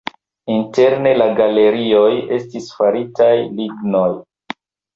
[0.53, 2.09] Interne la galerioj
[2.39, 4.11] estis faritaj lignoj.